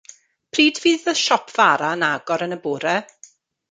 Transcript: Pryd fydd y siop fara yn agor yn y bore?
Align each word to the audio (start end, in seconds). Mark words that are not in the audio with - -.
Pryd 0.57 0.79
fydd 0.85 1.05
y 1.13 1.15
siop 1.21 1.55
fara 1.59 1.93
yn 2.01 2.09
agor 2.11 2.49
yn 2.51 2.61
y 2.61 2.63
bore? 2.69 3.01